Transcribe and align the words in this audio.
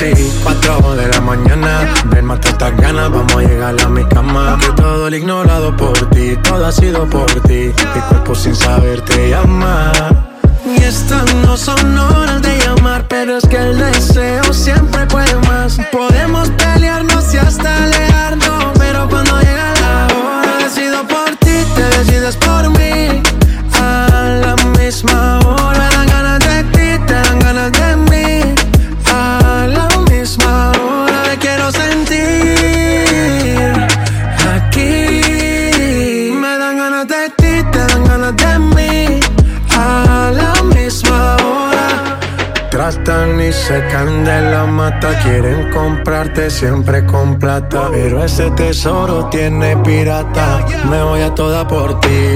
Y 0.00 0.32
cuatro 0.42 0.96
de 0.96 1.06
la 1.06 1.20
mañana. 1.20 1.94
Ven, 2.06 2.24
mata 2.24 2.48
estas 2.48 2.74
ganas, 2.78 3.10
vamos 3.10 3.36
a 3.36 3.40
llegar 3.40 3.76
a 3.80 3.88
mi 3.88 4.04
cama. 4.06 4.58
Que 4.58 4.72
todo 4.72 5.06
el 5.06 5.14
ignorado 5.14 5.76
por 5.76 6.08
ti, 6.10 6.36
todo 6.42 6.66
ha 6.66 6.72
sido 6.72 7.08
por 7.08 7.30
ti. 7.42 7.70
Mi 7.94 8.00
cuerpo 8.08 8.34
sin 8.34 8.56
saber 8.56 9.02
te 9.02 9.28
llama. 9.30 9.92
Y 10.64 10.82
estas 10.82 11.32
no 11.34 11.56
son 11.56 11.98
horas 11.98 12.40
de 12.40 12.58
llamar, 12.58 13.06
pero 13.06 13.36
es 13.36 13.46
que 13.46 13.56
el 13.56 13.78
deseo 13.78 14.52
siempre 14.52 15.06
puede 15.06 15.36
más. 15.46 15.78
Podemos 15.92 16.50
pelearnos 16.50 17.32
y 17.34 17.36
hasta 17.36 17.84
alejarnos, 17.84 18.64
pero 18.78 19.08
cuando 19.08 19.38
llega 19.40 19.74
la 19.82 20.06
hora, 20.06 20.64
decido 20.64 21.06
por 21.06 21.36
ti, 21.36 21.64
te 21.76 21.98
decides 21.98 22.36
por 22.36 22.70
mí. 22.70 23.22
A 23.78 24.40
la 24.40 24.56
misma 24.78 25.31
Tratan 43.62 43.78
y 43.78 43.80
se 43.80 43.86
caen 43.92 44.24
de 44.24 44.40
la 44.50 44.66
mata. 44.66 45.18
Quieren 45.22 45.70
comprarte 45.70 46.50
siempre 46.50 47.06
con 47.06 47.38
plata. 47.38 47.88
Pero 47.92 48.24
ese 48.24 48.50
tesoro 48.50 49.28
tiene 49.30 49.76
pirata. 49.78 50.66
Me 50.90 51.02
voy 51.02 51.22
a 51.22 51.34
toda 51.34 51.66
por 51.66 52.00
ti. 52.00 52.34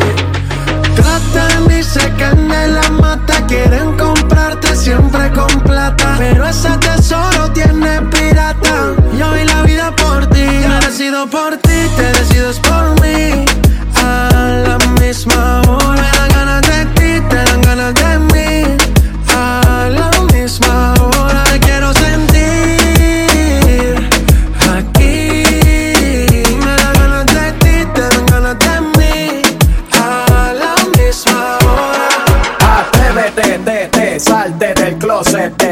Tratan 0.94 1.78
y 1.78 1.82
se 1.82 2.12
caen 2.12 2.48
de 2.48 2.68
la 2.68 2.90
mata. 2.90 3.44
Quieren 3.46 3.96
comprarte 3.96 4.76
siempre 4.76 5.30
con 5.32 5.48
plata. 5.62 6.14
Pero 6.18 6.46
ese 6.46 6.70
tesoro 6.78 7.50
tiene 7.52 8.02
pirata. 8.02 8.94
Yo 9.18 9.32
vi 9.32 9.44
la 9.44 9.62
vida 9.62 9.94
por 9.96 10.26
ti. 10.28 10.46
Me 10.46 10.86
decido 10.86 11.28
por 11.28 11.56
ti, 11.56 11.65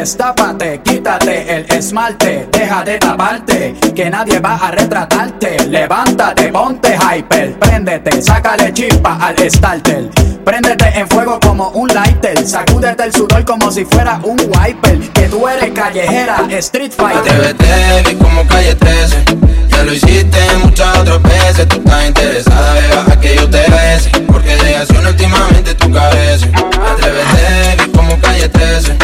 destápate, 0.05 0.83
quítate 0.85 1.57
el 1.57 1.65
esmalte, 1.73 2.47
deja 2.53 2.85
de 2.85 2.99
taparte, 2.99 3.75
que 3.97 4.11
nadie 4.11 4.39
va 4.39 4.57
a 4.57 4.71
retratarte. 4.71 5.57
Levántate, 5.67 6.53
ponte 6.53 6.95
hyper, 6.95 7.59
préndete, 7.59 8.21
sácale 8.21 8.71
chispa 8.75 9.17
al 9.19 9.51
starter. 9.51 10.11
Préndete 10.45 10.99
en 10.99 11.09
fuego 11.09 11.41
como 11.41 11.71
un 11.71 11.89
lighter, 11.89 12.47
sacúdete 12.47 13.03
el 13.05 13.15
sudor 13.15 13.47
como 13.47 13.73
si 13.73 13.87
fuera 13.87 14.21
un 14.25 14.39
wiper. 14.41 14.99
Que 15.15 15.23
tú 15.23 15.49
eres 15.49 15.71
callejera, 15.71 16.37
street 16.51 16.93
fighter. 16.95 17.55
Atrévete, 17.55 18.19
como 18.19 18.47
calle 18.47 18.75
13. 18.75 19.25
Ya 19.69 19.85
lo 19.85 19.95
hiciste 19.95 20.39
muchas 20.63 20.99
otras 20.99 21.23
veces. 21.23 21.67
Tú 21.67 21.77
estás 21.77 22.07
interesada, 22.09 22.75
beba, 22.75 23.07
a 23.11 23.21
que 23.21 23.37
yo 23.37 23.49
te 23.49 23.71
bese. 23.71 24.11
Porque 24.27 24.55
de 24.55 24.77
acción 24.77 25.07
últimamente 25.07 25.75
tú 25.75 25.91
careces. 25.91 26.51
Atrévete, 26.93 27.91
como 27.93 28.21
calle 28.21 28.51
13. 28.51 29.04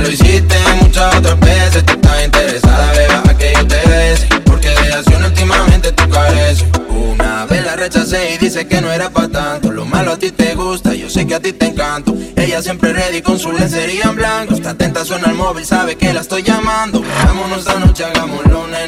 Lo 0.00 0.10
hiciste 0.10 0.56
muchas 0.80 1.14
otras 1.16 1.40
veces. 1.40 1.84
Tú 1.84 1.92
estás 1.92 2.24
interesada, 2.24 2.92
beba, 2.92 3.22
a 3.28 3.36
que 3.36 3.52
yo 3.54 3.66
te 3.66 3.88
bese. 3.88 4.28
Porque 4.44 4.68
de 4.68 4.92
acción 4.92 5.24
últimamente 5.24 5.92
tú 5.92 6.08
careces. 6.08 6.64
Una 6.88 7.46
vez 7.46 7.64
la 7.64 7.76
rechacé 7.76 8.34
y 8.34 8.38
dice 8.38 8.66
que 8.66 8.80
no 8.80 8.90
era 8.92 9.10
pa' 9.10 9.28
tanto. 9.28 9.70
Lo 9.70 9.84
malo 9.84 10.12
a 10.12 10.16
ti 10.16 10.30
te 10.30 10.54
gusta, 10.54 10.94
yo 10.94 11.08
sé 11.08 11.26
que 11.26 11.34
a 11.34 11.40
ti 11.40 11.52
te 11.52 11.66
encanto. 11.66 12.14
Ella 12.36 12.62
siempre 12.62 12.92
ready 12.92 13.22
con 13.22 13.38
su 13.38 13.52
lencería 13.52 14.04
en 14.04 14.16
blanco. 14.16 14.54
Está 14.54 14.70
atenta, 14.70 15.04
suena 15.04 15.28
el 15.28 15.34
móvil, 15.34 15.64
sabe 15.64 15.96
que 15.96 16.12
la 16.12 16.20
estoy 16.20 16.42
llamando. 16.42 17.02
Veámonos 17.02 17.58
esta 17.58 17.78
noche, 17.78 18.04
hagámoslo, 18.04 18.66
nena. 18.68 18.87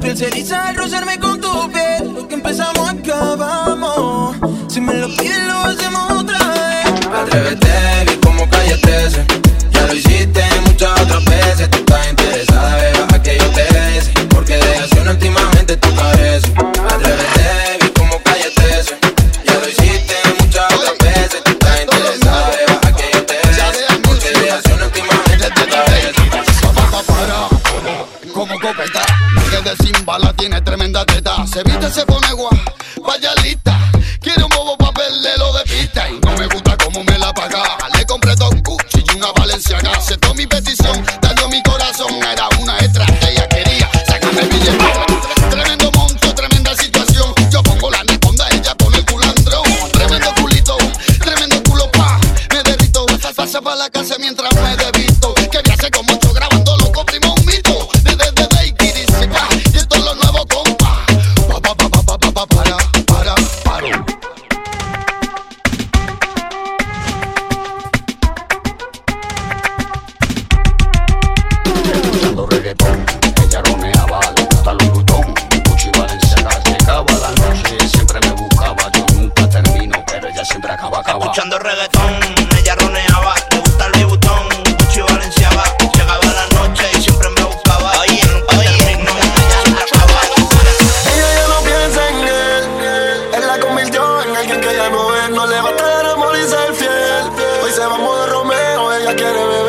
Piel 0.00 0.16
se 0.16 0.26
eriza 0.26 0.68
al 0.68 0.76
rozarme 0.76 1.18
con 1.18 1.40
tu 1.40 1.70
piel. 1.70 2.14
Lo 2.14 2.26
que 2.26 2.34
empezamos 2.34 2.88
acabamos. 2.88 4.36
Si 4.68 4.80
me 4.80 4.94
lo 4.94 5.08
piden, 5.08 5.46
lo 5.46 5.58
hacemos 5.60 6.10
otra 6.12 6.38
vez. 6.38 7.06
Atrévete, 7.14 7.68
vi 8.06 8.16
como 8.16 8.48
13. 8.48 9.24
Ya 9.72 9.86
lo 9.86 9.94
hiciste 9.94 10.69
no 95.30 95.46
le 95.46 95.60
va 95.60 95.68
a 95.68 95.72
estar 95.72 96.06
amor 96.06 96.36
y 96.36 96.42
ser 96.42 96.74
fiel. 96.74 97.30
Hoy 97.62 97.70
se 97.70 97.80
va 97.80 97.94
a 97.94 97.98
modo 97.98 98.26
Romeo, 98.26 98.92
ella 98.92 99.14
quiere 99.14 99.44
ver. 99.46 99.59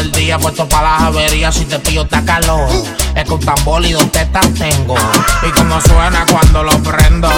el 0.00 0.12
día 0.12 0.38
puesto 0.38 0.68
para 0.68 0.92
las 0.92 1.02
averías. 1.02 1.54
Si 1.54 1.64
te 1.64 1.78
pillo, 1.78 2.02
está 2.02 2.24
calor. 2.24 2.68
Es 3.14 3.24
que 3.24 3.32
un 3.32 3.40
tambor 3.40 3.84
y 3.84 3.92
dos 3.92 4.10
tetas 4.10 4.52
tengo. 4.54 4.94
Y 5.46 5.50
como 5.50 5.80
suena 5.80 6.24
cuando 6.30 6.62
lo 6.62 6.78
prendo, 6.82 7.30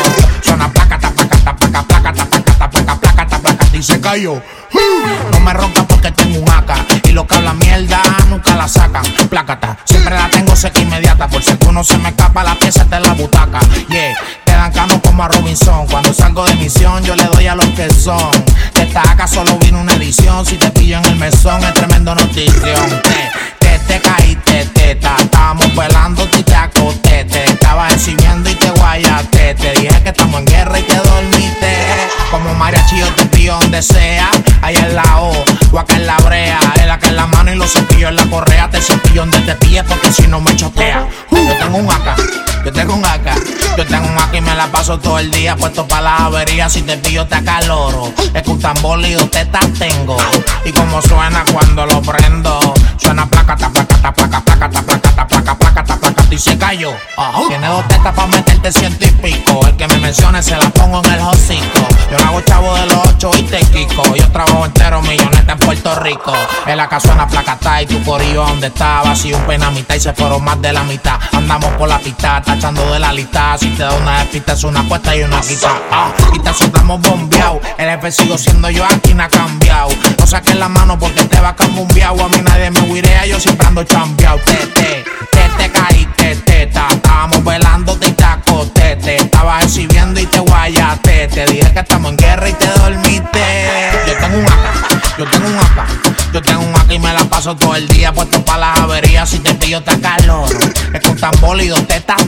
suena 0.42 0.72
placa, 0.72 0.98
tapaca, 0.98 1.38
tapaca, 1.44 1.82
placa, 1.82 2.12
tapaca, 2.12 2.58
tapaca, 2.58 3.00
placa, 3.00 3.26
tapaca, 3.26 3.76
y 3.76 3.82
se 3.82 4.00
cayó. 4.00 4.40
No 5.32 5.40
me 5.40 5.52
roncas 5.52 5.84
porque 5.86 6.10
tengo 6.12 6.40
un 6.40 6.50
AK 6.50 7.04
Y 7.04 7.12
lo 7.12 7.26
que 7.26 7.36
habla 7.36 7.52
mierda 7.52 8.00
nunca 8.28 8.54
la 8.56 8.66
sacan 8.66 9.04
Plácata, 9.28 9.76
siempre 9.84 10.14
la 10.14 10.30
tengo 10.30 10.56
seca 10.56 10.80
inmediata 10.80 11.28
Por 11.28 11.42
si 11.42 11.50
alguno 11.50 11.84
se 11.84 11.98
me 11.98 12.08
escapa 12.08 12.42
la 12.42 12.54
pieza 12.54 12.82
está 12.82 12.96
en 12.96 13.02
la 13.02 13.12
butaca 13.12 13.60
Yeah, 13.90 14.14
como 15.12 15.24
a 15.24 15.28
Robinson. 15.28 15.86
Cuando 15.88 16.14
salgo 16.14 16.42
de 16.46 16.54
misión, 16.54 17.04
yo 17.04 17.14
le 17.14 17.24
doy 17.24 17.46
a 17.46 17.54
los 17.54 17.66
que 17.66 17.92
son. 17.92 18.32
De 18.74 18.82
esta 18.82 19.26
solo 19.26 19.58
vino 19.58 19.78
una 19.78 19.92
edición. 19.92 20.44
Si 20.46 20.56
te 20.56 20.70
pillo 20.70 20.98
en 20.98 21.04
el 21.04 21.16
mesón, 21.16 21.62
es 21.62 21.74
tremendo 21.74 22.14
notición. 22.14 23.02
Te, 23.02 23.30
te, 23.58 23.78
te 23.80 24.00
caíste, 24.00 24.64
teta. 24.72 25.14
Estábamos 25.18 25.74
velando 25.76 26.26
y 26.32 26.42
te 26.42 26.54
acosté. 26.54 27.26
Te 27.26 27.44
estaba 27.44 27.88
exhibiendo 27.88 28.48
y 28.48 28.54
te 28.54 28.70
guayaste. 28.70 29.54
Te 29.54 29.72
dije 29.72 30.02
que 30.02 30.08
estamos 30.08 30.40
en 30.40 30.46
guerra 30.46 30.78
y 30.78 30.82
te 30.82 30.96
dormiste. 30.96 31.76
Como 32.30 32.54
mariachi 32.54 32.96
yo 32.96 33.08
te 33.12 33.26
pillo 33.26 33.58
donde 33.58 33.82
sea. 33.82 34.30
Allá 34.62 34.80
en 34.80 34.96
la 34.96 35.20
O, 35.20 35.44
o 35.72 35.78
acá 35.78 35.96
en 35.96 36.06
la 36.06 36.16
brea. 36.16 36.58
El 36.82 36.90
acá 36.90 37.08
en 37.08 37.16
la 37.16 37.26
mano 37.26 37.52
y 37.52 37.56
los 37.56 37.70
cepillos 37.70 38.08
en 38.08 38.16
la 38.16 38.24
correa. 38.30 38.70
Te 38.70 38.80
cepillo 38.80 39.26
donde 39.26 39.40
te 39.40 39.54
pille 39.56 39.84
porque 39.84 40.10
si 40.10 40.26
no 40.26 40.40
me 40.40 40.56
chotea. 40.56 41.06
Yo 41.30 41.58
tengo 41.58 41.76
un 41.76 41.90
AK, 41.90 42.64
yo 42.64 42.72
tengo 42.72 42.94
un 42.94 43.04
AK. 43.04 43.61
Yo 43.76 43.86
tengo 43.86 44.06
un 44.06 44.18
AK 44.18 44.34
y 44.34 44.40
me 44.42 44.54
la 44.54 44.66
paso 44.66 44.98
todo 44.98 45.18
el 45.18 45.30
día 45.30 45.56
puesto 45.56 45.86
para 45.88 46.02
las 46.02 46.20
averías. 46.20 46.72
Si 46.72 46.82
te 46.82 46.98
pillo 46.98 47.26
te 47.26 47.36
acaloro. 47.36 48.12
Es 48.34 48.42
que 48.42 48.50
un 48.50 48.60
tambor 48.60 49.00
y 49.00 49.14
tetas 49.28 49.72
tengo. 49.78 50.16
Y 50.64 50.72
como 50.72 51.00
suena 51.00 51.44
cuando 51.52 51.86
lo 51.86 52.02
prendo. 52.02 52.74
Suena 52.98 53.26
placa, 53.26 53.56
ta, 53.56 53.70
placa, 53.70 53.96
ta, 53.96 54.12
placa, 54.12 54.40
placa, 54.40 54.70
ta, 54.70 54.82
placa, 54.82 55.14
ta, 55.14 55.26
placa, 55.26 55.54
placa, 55.58 55.84
ta, 55.84 55.96
placa, 55.96 56.21
y 56.32 56.38
se 56.38 56.56
cayó. 56.56 56.92
Tiene 57.48 57.66
dos 57.66 57.86
tetas 57.88 58.14
para 58.14 58.26
meterte 58.28 58.72
ciento 58.72 59.04
y 59.04 59.10
pico. 59.10 59.60
El 59.66 59.76
que 59.76 59.86
me 59.88 59.98
mencione 59.98 60.42
se 60.42 60.56
la 60.56 60.70
pongo 60.70 61.02
en 61.04 61.12
el 61.12 61.20
hocico. 61.20 61.88
Yo 62.10 62.18
no 62.18 62.28
hago 62.28 62.40
chavo 62.42 62.74
de 62.74 62.86
los 62.86 63.06
ocho 63.06 63.30
y 63.36 63.42
te 63.42 63.60
quico. 63.66 64.02
Yo 64.14 64.28
trabajo 64.30 64.64
entero 64.64 65.02
milloneta 65.02 65.52
en 65.52 65.58
Puerto 65.58 65.94
Rico. 65.96 66.32
En 66.66 66.76
la 66.76 66.88
casa 66.88 67.12
una 67.12 67.26
placa 67.26 67.54
está 67.54 67.82
y 67.82 67.86
tu 67.86 68.02
corillo 68.02 68.44
donde 68.46 68.68
estaba. 68.68 69.14
Si 69.14 69.32
un 69.32 69.42
pena 69.42 69.70
mitad 69.70 69.94
y 69.94 70.00
se 70.00 70.12
fueron 70.12 70.42
más 70.44 70.60
de 70.62 70.72
la 70.72 70.82
mitad. 70.84 71.18
Andamos 71.32 71.70
por 71.72 71.88
la 71.88 71.98
pista, 71.98 72.40
tachando 72.42 72.90
de 72.92 72.98
la 72.98 73.12
lista. 73.12 73.56
Si 73.58 73.68
te 73.70 73.82
da 73.82 73.92
una 73.94 74.20
despista 74.20 74.52
es 74.52 74.64
una 74.64 74.80
apuesta 74.80 75.14
y 75.14 75.22
una 75.22 75.40
quita. 75.40 75.70
Ah, 75.90 76.12
y 76.32 76.38
te 76.38 76.54
soltamos 76.54 77.00
bombeado. 77.00 77.60
El 77.78 77.88
F 77.90 78.10
sigo 78.10 78.38
siendo 78.38 78.70
yo 78.70 78.84
aquí, 78.84 79.12
no 79.14 79.24
ha 79.24 79.28
cambiado. 79.28 79.90
No 80.18 80.26
saques 80.26 80.56
la 80.56 80.68
mano 80.68 80.98
porque 80.98 81.24
te 81.24 81.40
va 81.40 81.50
a 81.50 81.56
cambiar. 81.56 82.12
A 82.12 82.28
mí 82.28 82.42
nadie 82.42 82.70
me 82.70 82.80
huirea, 82.80 83.26
yo 83.26 83.38
siempre 83.40 83.66
ando 83.66 83.84
chambeado. 83.84 84.38
Te, 84.74 85.01
te, 85.30 85.38
te, 85.38 85.48
te 85.56 85.70
caíste, 85.70 86.36
teta. 86.44 86.88
Estábamos 86.90 87.44
velándote 87.44 88.08
y 88.08 88.12
te 88.12 88.24
acosté. 88.24 88.96
Te 88.96 89.16
estabas 89.16 89.64
exhibiendo 89.64 90.20
y 90.20 90.26
te 90.26 90.38
guayaste. 90.38 91.28
Te 91.28 91.46
dije 91.46 91.72
que 91.72 91.80
estamos 91.80 92.10
en 92.10 92.16
guerra 92.16 92.48
y 92.48 92.52
te 92.54 92.66
dormiste. 92.66 93.40
Yo 94.06 94.14
tengo 94.18 94.38
un 94.38 94.46
AK, 94.46 95.18
yo 95.18 95.24
tengo 95.26 95.48
un 95.48 95.58
AK. 95.58 96.32
Yo 96.32 96.40
tengo 96.40 96.62
un 96.62 96.74
AK 96.74 96.90
y 96.92 96.98
me 96.98 97.12
la 97.12 97.24
paso 97.24 97.54
todo 97.56 97.76
el 97.76 97.86
día 97.88 98.12
puesto 98.12 98.42
para 98.44 98.58
las 98.58 98.78
averías. 98.80 99.28
Si 99.28 99.38
te 99.38 99.54
pillo 99.54 99.82
te 99.82 99.98
calor. 100.00 100.48
Es 100.92 101.00
que 101.00 101.08
un 101.08 101.16
tambor 101.16 101.60
y 101.60 101.70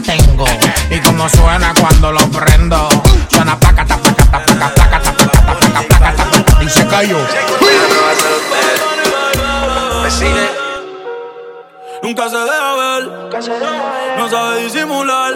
tengo. 0.05 0.45
Y 0.91 0.99
como 1.01 1.29
suena 1.29 1.73
cuando 1.81 2.13
lo 2.13 2.31
prendo. 2.31 2.89
Suena 3.29 3.59
placa, 3.59 3.85
ta, 3.85 3.97
placa, 3.97 4.25
ta, 4.31 4.45
placa, 4.45 4.75
placa, 4.75 5.01
ta, 5.03 5.13
placa, 5.13 5.31
ta, 5.31 5.47
placa, 5.47 5.87
placa, 5.89 6.15
ta, 6.15 6.31
placa, 6.31 6.63
y 6.63 6.69
se 6.69 6.87
cayó. 6.87 7.19
Nunca 12.05 12.29
se 12.29 12.37
deja 12.37 12.75
ver, 12.75 13.09
no 14.19 14.29
sabe 14.29 14.65
disimular. 14.65 15.33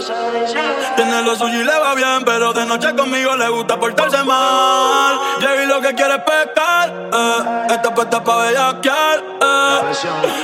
Tiene 0.96 1.22
lo 1.22 1.34
suyo 1.34 1.62
y 1.62 1.64
le 1.64 1.78
va 1.78 1.94
bien, 1.94 2.22
pero 2.26 2.52
de 2.52 2.66
noche 2.66 2.94
conmigo 2.94 3.34
le 3.37 3.48
gusta 3.48 3.80
portarse 3.80 4.22
mal. 4.22 5.18
Llegué 5.40 5.64
lo 5.64 5.80
que 5.80 5.94
quiere 5.94 6.16
es 6.16 6.20
pescar, 6.20 6.92
eh. 7.10 7.66
Esta 7.70 7.94
puesta 7.94 8.22
pa' 8.22 8.37
bellaquear, 8.37 9.18
eh. 9.40 9.80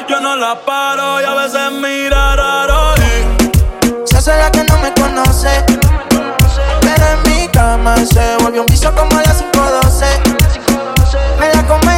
Yo 0.09 0.19
no 0.23 0.35
la 0.37 0.55
paro 0.55 1.21
y 1.21 1.25
a 1.25 1.35
veces 1.35 1.71
mira 1.73 2.35
raro. 2.37 2.95
y 2.97 4.07
Se 4.07 4.17
hace 4.17 4.35
la 4.39 4.51
que 4.51 4.65
no 4.65 4.79
me 4.79 4.95
conoce. 4.95 5.63
Pero 6.81 7.05
en 7.07 7.23
mi 7.31 7.49
cama 7.49 7.97
se 7.99 8.39
volvió 8.39 8.63
un 8.63 8.67
piso 8.67 8.91
como 8.95 9.19
a 9.19 9.23
las 9.25 9.43
512. 9.43 10.07
Me 11.39 11.53
la 11.53 11.67
come 11.67 11.94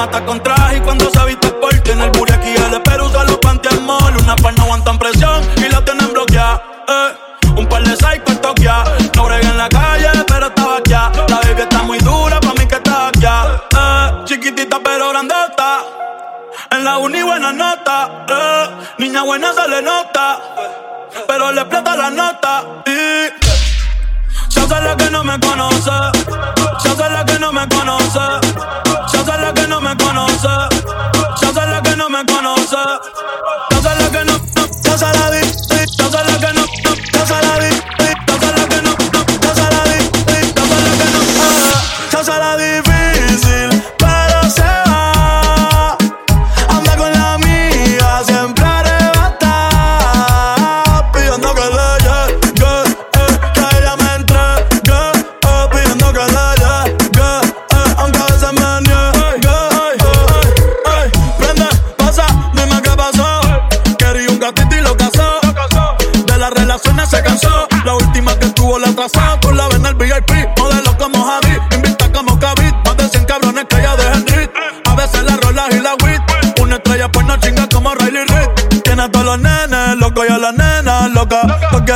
mata 0.00 0.24
con 0.24 0.42
traje 0.42 0.78
y 0.78 0.80
cuando 0.80 1.10
se 1.10 1.19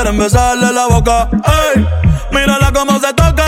quieren 0.04 0.18
besarle 0.18 0.70
la 0.70 0.86
boca. 0.86 1.28
Ey, 1.32 1.86
mírala 2.30 2.70
cómo 2.72 3.00
se 3.00 3.10
toca. 3.14 3.46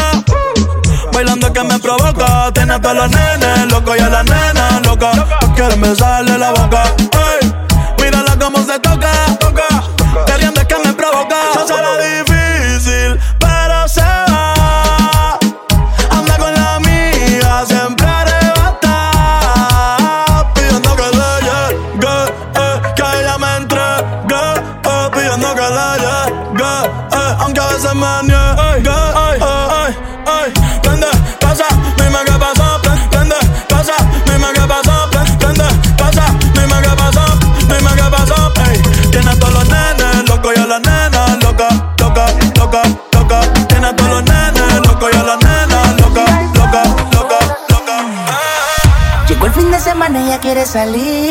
Bailando 1.13 1.53
que 1.53 1.63
me 1.63 1.79
provoca. 1.79 2.51
Tiene 2.55 2.73
a 2.73 2.81
todos 2.81 2.97
los 2.97 3.11
nenes 3.11 3.71
loco 3.71 3.95
y 3.95 4.01
a 4.01 4.09
la 4.09 4.23
nena 4.23 4.81
loca. 4.83 5.11
Quieren 5.55 5.83
besarle 5.83 6.39
la 6.39 6.53
boca. 6.53 6.85
Ey, 6.99 7.26
salir. 50.67 51.26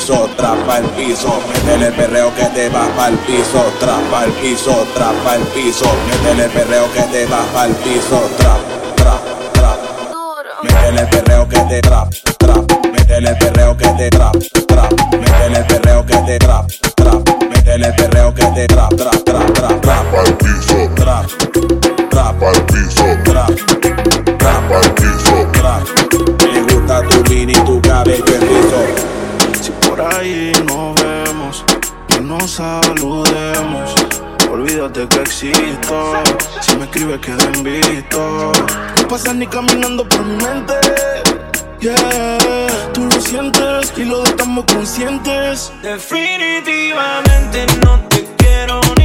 piso, 0.00 0.30
trapa 0.34 0.78
el 0.78 0.86
piso, 0.90 1.40
métele 1.52 1.88
el 1.88 1.92
perreo 1.92 2.34
que 2.34 2.46
te 2.46 2.70
baja 2.70 3.04
al 3.04 3.18
piso, 3.18 3.62
trapa 3.78 4.24
el 4.24 4.32
piso, 4.32 4.86
trapa 4.94 5.36
el 5.36 5.42
piso, 5.48 5.84
métele 6.06 6.44
el 6.44 6.50
perreo 6.50 6.90
que 6.92 7.02
te 7.02 7.26
baja 7.26 7.62
al 7.62 7.74
piso, 7.76 8.30
trapa. 8.38 8.69
ni 39.40 39.46
caminando 39.46 40.06
por 40.06 40.22
mi 40.22 40.36
mente. 40.36 40.74
Yeah, 41.80 42.66
tú 42.92 43.06
lo 43.06 43.20
sientes 43.22 43.90
y 43.96 44.04
lo 44.04 44.22
estamos 44.22 44.66
conscientes. 44.66 45.72
Definitivamente 45.82 47.66
no 47.82 48.00
te 48.10 48.28
quiero. 48.36 48.99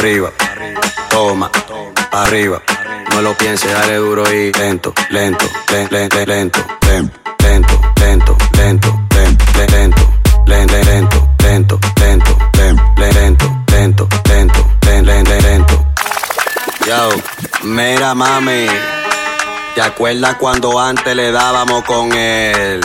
arriba, 0.00 0.32
toma, 1.10 1.50
arriba. 2.10 2.62
No 3.10 3.20
lo 3.20 3.34
pienses, 3.36 3.70
dale 3.70 3.96
duro 3.96 4.22
y 4.32 4.50
lento, 4.52 4.94
lento, 5.10 5.44
lento, 5.68 5.96
lento, 5.98 6.18
lento, 6.26 6.64
lento, 7.38 7.78
lento, 7.98 8.38
lento, 8.56 8.98
lento, 9.14 9.44
lento, 9.66 10.02
lento, 10.46 10.80
lento, 10.86 11.20
lento, 11.46 11.80
lento, 11.96 12.30
lento, 13.66 14.08
lento, 14.24 14.68
lento, 15.02 15.32
lento. 15.42 15.86
Yo, 16.86 17.10
mira 17.64 18.14
mami, 18.14 18.68
¿te 19.74 19.82
acuerdas 19.82 20.36
cuando 20.36 20.80
antes 20.80 21.14
le 21.14 21.30
dábamos 21.30 21.84
con 21.84 22.10
él? 22.14 22.80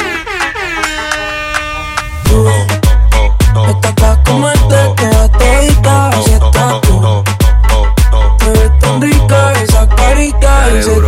Dale 10.75 10.83
duro. 10.83 11.04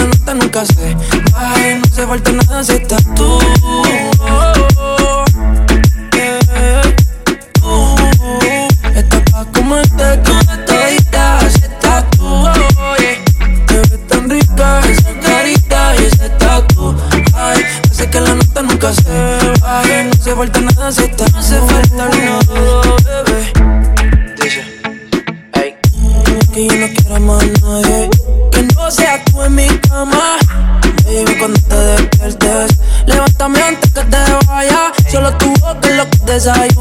la 0.00 0.06
nota 0.06 0.34
nunca 0.34 0.64
se 0.64 0.96
baje. 1.32 1.78
No 1.78 1.94
se 1.94 2.06
falta 2.06 2.32
nada 2.32 2.64
si 2.64 2.72
estás 2.72 3.04
tú. 3.14 3.38
desire 36.30 36.79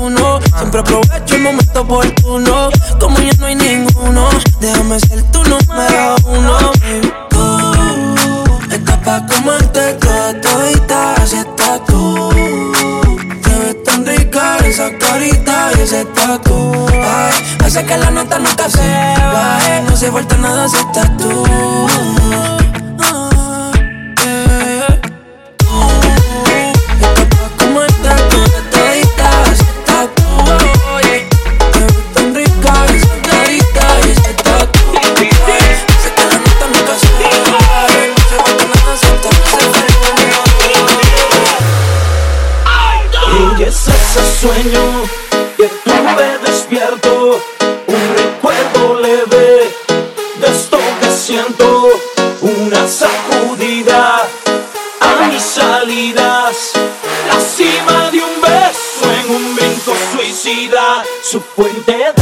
suicida, 60.30 61.04
su 61.24 61.42
fuente 61.42 61.92
de 61.92 62.19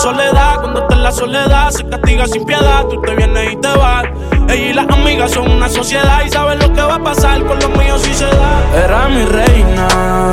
soledad, 0.00 0.60
cuando 0.60 0.80
está 0.80 0.94
en 0.94 1.02
la 1.02 1.12
soledad 1.12 1.70
se 1.70 1.86
castiga 1.86 2.26
sin 2.26 2.46
piedad, 2.46 2.86
tú 2.86 3.00
te 3.02 3.14
vienes 3.14 3.52
y 3.52 3.56
te 3.56 3.68
vas. 3.68 4.04
Ella 4.48 4.82
las 4.82 4.98
amigas 4.98 5.30
son 5.30 5.50
una 5.50 5.68
sociedad 5.68 6.22
y 6.24 6.30
saben 6.30 6.58
lo 6.58 6.72
que 6.72 6.80
va 6.80 6.94
a 6.94 7.02
pasar 7.02 7.44
con 7.44 7.58
los 7.58 7.68
míos 7.76 8.00
si 8.02 8.14
se 8.14 8.24
da. 8.24 8.62
Era 8.82 9.08
mi 9.08 9.24
reina, 9.26 10.30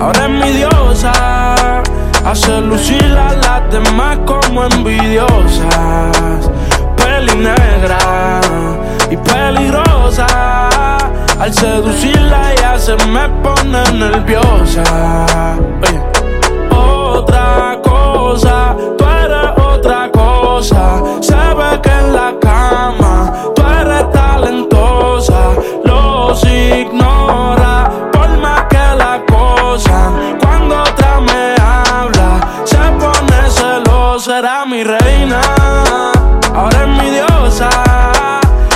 ahora 0.00 0.24
es 0.24 0.30
mi 0.30 0.50
diosa. 0.52 1.82
Hace 2.24 2.60
lucir 2.62 3.04
a 3.04 3.34
las 3.34 3.70
demás 3.70 4.18
como 4.24 4.64
envidiosas. 4.64 6.50
Peli 6.96 7.36
negra 7.36 8.40
y 9.10 9.16
peligrosa. 9.18 10.26
Al 11.38 11.52
seducirla 11.52 12.52
ella 12.52 12.78
se 12.78 12.96
me 13.08 13.28
pone 13.42 13.92
nerviosa. 13.92 14.82
Tú 18.34 19.04
eres 19.04 19.52
otra 19.56 20.10
cosa. 20.10 21.00
Se 21.20 21.32
ve 21.32 21.80
que 21.80 21.90
en 21.90 22.12
la 22.12 22.34
cama 22.40 23.32
tú 23.54 23.62
eres 23.62 24.10
talentosa. 24.10 25.52
Los 25.84 26.42
ignora 26.42 27.88
por 28.12 28.28
más 28.38 28.64
que 28.64 28.84
la 28.98 29.22
cosa. 29.28 30.10
Cuando 30.40 30.82
otra 30.82 31.20
me 31.20 31.54
habla, 31.62 32.40
se 32.64 32.76
pone 32.98 33.48
celosa. 33.48 34.38
Era 34.40 34.66
mi 34.66 34.82
reina, 34.82 35.40
ahora 36.52 36.82
es 36.82 36.88
mi 36.88 37.10
diosa. 37.10 37.70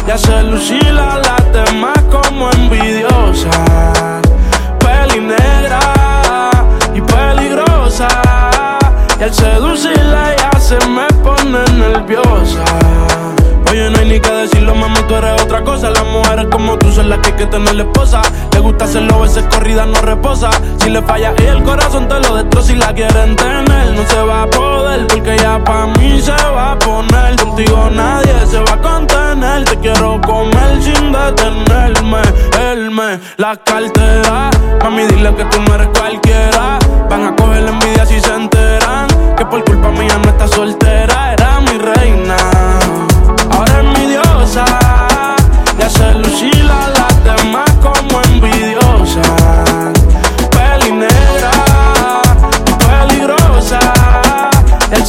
Y 0.06 0.10
hace 0.12 0.44
lucir 0.44 0.96
a 0.96 1.18
las 1.18 1.52
demás 1.52 1.98
como 2.08 2.50
envidiosas. 2.52 4.20
Peli 4.78 5.20
negra 5.20 5.79
al 9.30 9.34
seducirla 9.34 10.32
ella 10.32 10.50
se 10.58 10.78
me 10.88 11.06
pone 11.22 11.62
nerviosa. 11.78 12.64
Oye, 13.70 13.88
no 13.90 13.98
hay 14.00 14.08
ni 14.08 14.20
que 14.20 14.30
decirlo, 14.30 14.74
mami, 14.74 15.00
tú 15.06 15.14
eres 15.14 15.40
otra 15.42 15.62
cosa. 15.62 15.90
Las 15.90 16.04
mujeres 16.06 16.46
como 16.50 16.76
tú 16.76 16.90
son 16.90 17.08
las 17.08 17.20
que 17.20 17.28
hay 17.28 17.36
que 17.36 17.46
tener 17.46 17.78
esposa. 17.78 18.22
Le 18.52 18.58
gusta 18.58 18.84
hacerlo, 18.86 19.20
veces 19.20 19.44
corrida 19.44 19.86
no 19.86 20.00
reposa. 20.00 20.50
Si 20.80 20.90
le 20.90 21.00
falla 21.02 21.32
y 21.38 21.44
el 21.44 21.62
corazón 21.62 22.08
te 22.08 22.18
lo 22.18 22.34
destroza 22.34 22.72
y 22.72 22.76
la 22.76 22.92
quieren 22.92 23.36
tener. 23.36 23.94
No 23.94 24.04
se 24.08 24.22
va 24.22 24.42
a 24.42 24.46
poder 24.48 25.06
porque 25.06 25.36
ya 25.38 25.62
pa' 25.62 25.86
mí 25.98 26.20
se 26.20 26.32
va 26.32 26.72
a 26.72 26.78
poner. 26.78 27.36
Contigo 27.36 27.88
nadie 27.92 28.34
se 28.46 28.58
va 28.58 28.72
a 28.72 28.78
contener. 28.78 29.64
Te 29.64 29.76
quiero 29.78 30.20
comer 30.22 30.82
sin 30.82 31.12
detenerme. 31.12 32.22
Él 32.60 32.90
me 32.90 33.20
la 33.36 33.56
cartera. 33.56 34.50
Mami, 34.82 35.06
dile 35.06 35.32
que 35.36 35.44
tú 35.44 35.58
no 35.62 35.74
eres 35.76 35.88
cualquiera. 35.96 36.78
Van 37.08 37.26
a 37.26 37.36
coger 37.36 37.62
la 37.62 37.70
envidia 37.70 38.04
si 38.06 38.20
se 38.20 38.34
enteran. 38.34 38.79
Que 39.40 39.46
por 39.46 39.64
culpa 39.64 39.88
mía 39.92 40.20
no 40.22 40.28
está 40.28 40.46
soltera. 40.46 41.32
Era 41.32 41.60
mi 41.60 41.78
reina. 41.78 42.36
Ahora 43.50 43.80
es 43.80 43.98
mi 43.98 44.06
diosa. 44.08 44.66
Y 45.78 45.82
hace 45.82 46.12
lucir 46.12 46.70
a 46.70 46.90
las 46.90 47.24
demás 47.24 47.70
como 47.80 48.20
envidiosa. 48.20 49.22
Peli 50.50 50.92
negra, 50.92 51.50
peligrosa. 52.86 53.80
Y 54.94 55.00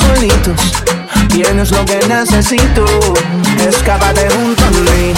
solitos. 0.00 0.72
Tienes 1.28 1.70
lo 1.70 1.84
que 1.84 1.98
necesito. 2.08 2.84
Escápate 3.68 4.28
junto 4.30 4.64
a 4.64 4.70
mí. 4.70 5.14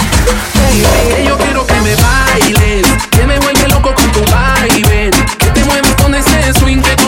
Baby. 0.53 1.27
Yo 1.27 1.37
quiero 1.37 1.65
que 1.65 1.79
me 1.81 1.95
bailes, 1.95 2.87
que 3.11 3.25
me 3.25 3.39
vuelve 3.39 3.67
loco 3.69 3.93
con 3.95 4.11
tu 4.11 4.21
baile. 4.31 5.11
Que 5.37 5.47
te 5.47 5.63
muevas 5.65 5.93
con 6.01 6.13
ese 6.15 6.53
swing, 6.59 6.81
que 6.81 7.02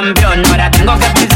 campeón. 0.00 0.42
Ahora 0.46 0.70
tengo 0.70 0.96
que 0.98 1.27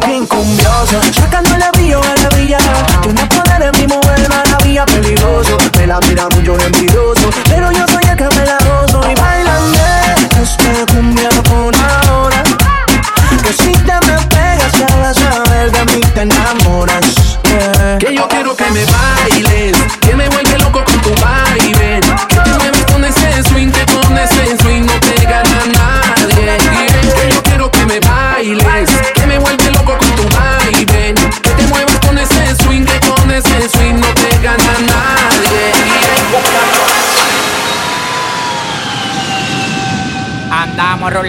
king 0.00 0.26
cumbioso. 0.26 1.00
Sacándole 1.12 1.64
brillo 1.72 2.00
a 2.02 2.22
la 2.22 2.28
villa. 2.36 2.58
Tiene 3.02 3.26
poder 3.26 3.62
en 3.62 3.80
mi 3.80 3.86
mujer, 3.86 4.28
maravilla 4.28 4.84
peligroso. 4.86 5.56
Me 5.76 5.86
la 5.86 5.98
mira 6.00 6.28
mucho 6.34 6.58
envidioso, 6.58 7.30
pero 7.48 7.70
yo 7.72 7.86
soy 7.88 8.02
el 8.10 8.16
que 8.16 8.28
me 8.36 8.44
la 8.44 8.58
gozo. 8.58 9.00
Y 9.10 9.14
bailan 9.14 9.62
este 10.40 10.86
cumbia 10.92 11.30
por 11.48 11.74
ahora. 11.76 12.42
Que 13.42 13.52
si 13.52 13.72
te 13.72 13.94
me 14.06 14.18
pegas, 14.28 14.72
ya 14.78 14.96
vas 14.96 15.18
a 15.18 15.50
ver 15.50 15.70
de 15.72 15.84
mí 15.92 16.00
te 16.14 16.22
enamoras. 16.22 17.19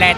En 0.02 0.18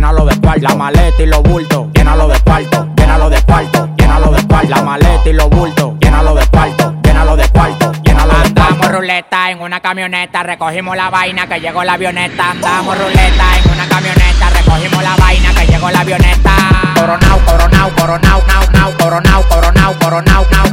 llénalo 0.00 0.24
de 0.24 0.40
cuarto. 0.40 0.62
La 0.62 0.74
maleta 0.74 1.22
y 1.22 1.26
los 1.26 1.42
bultos, 1.42 1.86
llénalo 1.92 2.26
de 2.26 2.40
cuarto, 2.40 2.88
llénalo 2.96 3.28
de 3.28 3.42
cuarto, 3.42 3.88
llénalo 3.98 4.32
de 4.32 4.46
cuarto. 4.46 4.68
La 4.70 4.82
maleta 4.82 5.28
y 5.28 5.32
los 5.34 5.50
bultos, 5.50 5.92
llénalo 6.00 6.34
de 6.34 6.46
cuarto, 6.46 6.94
llénalo 7.02 7.36
de 7.36 7.48
cuarto, 7.48 7.92
llénalo 8.02 8.32
de 8.32 8.54
cuarto. 8.54 8.60
Andamos 8.60 8.92
ruleta 8.92 9.50
en 9.50 9.60
una 9.60 9.80
camioneta, 9.80 10.42
recogimos 10.42 10.96
la 10.96 11.10
vaina 11.10 11.46
que 11.46 11.60
llegó 11.60 11.84
la 11.84 11.92
avioneta. 11.92 12.50
Andamos 12.50 12.96
ruleta 12.96 13.58
en 13.62 13.72
una 13.72 13.88
camioneta, 13.88 14.50
recogimos 14.50 15.02
la 15.02 15.16
vaina 15.16 15.52
que 15.52 15.66
llegó 15.66 15.90
la 15.90 16.00
avioneta. 16.00 16.50
Coronao, 16.94 17.38
coronao, 17.44 17.90
coronao, 17.90 18.42
nao, 18.46 18.70
nao, 18.72 18.92
coronao, 18.98 19.42
coronao, 19.48 19.98
coronao, 19.98 20.46
nao, 20.50 20.69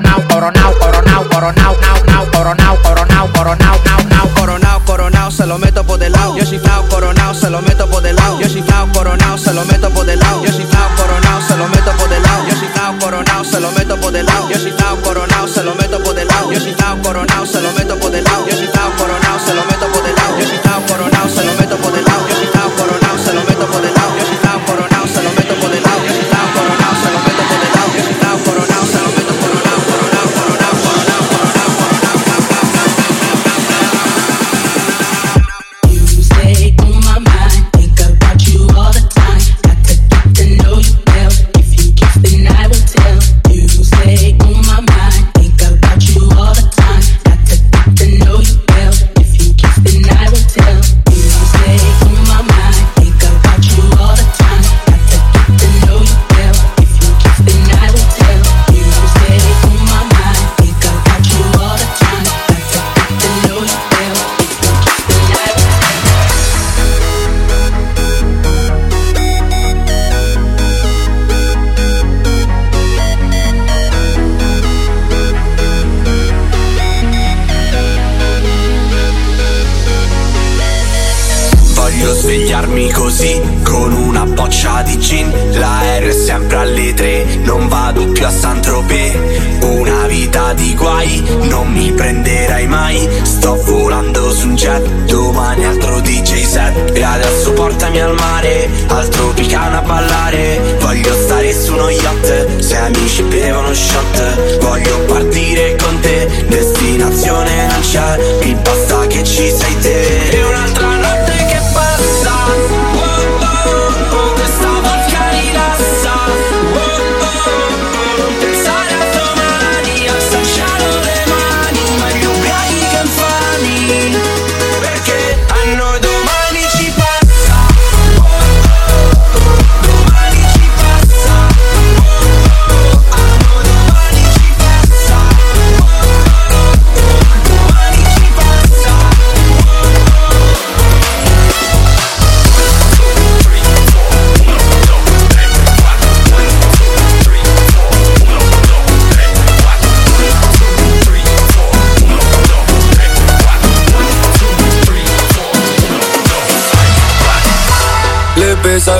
di 90.58 90.76
guai, 90.76 91.24
non 91.44 91.72
mi 91.72 91.94
prenderai 91.94 92.68
mai. 92.68 93.08
Sto 93.24 93.56
volando 93.64 94.32
su 94.32 94.50
un 94.50 94.56
jet, 94.56 94.86
domani 95.06 95.66
altro 95.66 96.02
DJ 96.02 96.28
27 96.28 96.94
e 96.94 97.04
adesso 97.04 97.54
portami 97.54 98.00
al 98.02 98.14
mare. 98.14 98.70
Al 98.88 99.08
tropicana 99.10 99.80
a 99.80 99.82
ballare 99.82 100.78
Voglio 100.80 101.14
stare 101.14 101.54
su 101.54 101.74
uno 101.74 101.90
yacht. 101.90 102.60
Se 102.60 102.76
amici 102.76 103.24
bevono 103.24 103.74
shot 103.74 104.60
Voglio 104.60 105.00
partire 105.06 105.76
con 105.76 106.00
te. 106.00 106.46
Destinazione 106.48 107.68
non 107.68 107.82
c'è. 107.82 108.18
Mi 108.44 108.56
basta 108.56 109.08
che 109.08 109.24
ci 109.24 109.50
sei 109.52 109.78
te 109.82 110.57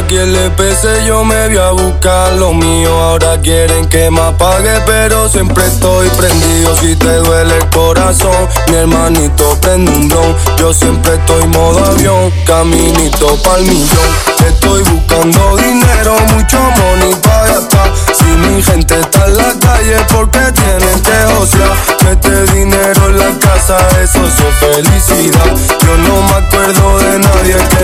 quien 0.08 0.32
le 0.32 0.50
pese, 0.52 1.06
yo 1.06 1.24
me 1.24 1.48
voy 1.48 1.58
a 1.58 1.72
buscar 1.72 2.34
lo 2.34 2.54
mío. 2.54 2.90
Ahora 2.90 3.40
quieren 3.42 3.88
que 3.88 4.10
me 4.10 4.22
apague, 4.22 4.82
pero 4.86 5.30
siempre 5.30 5.66
estoy 5.66 6.10
prendido. 6.10 6.76
Si 6.78 6.96
te 6.96 7.14
duele 7.18 7.58
el 7.58 7.70
corazón, 7.70 8.48
mi 8.68 8.76
hermanito 8.76 9.58
prende 9.62 9.92
un 9.92 10.08
blon. 10.08 10.36
Yo 10.58 10.74
siempre 10.74 11.16
estoy 11.16 11.48
modo 11.48 11.84
avión, 11.86 12.32
caminito 12.46 13.36
pa'l 13.44 13.64
millón. 13.64 14.10
Estoy 14.48 14.82
buscando 14.84 15.58
dinero, 15.58 16.16
mucho 16.34 16.58
money 16.60 17.16
para 17.22 17.48
gastar. 17.48 17.94
Si 18.14 18.26
mi 18.26 18.64
gente 18.64 19.00
está 19.00 19.26
en 19.26 19.38
la 19.38 19.54
calle, 19.60 19.98
porque 20.14 20.40
tienen 20.54 21.02
que 21.02 21.36
josear. 21.36 21.72
Mete 22.06 22.44
dinero 22.54 23.10
en 23.10 23.20
la 23.20 23.40
casa, 23.40 23.78
eso 24.02 24.26
es 24.26 24.34
felicidad. 24.60 25.46
Yo 25.86 25.98
no 25.98 26.22
me 26.22 26.34
acuerdo 26.34 27.00
de 27.00 27.20
nadie 27.20 27.56
que 27.70 27.77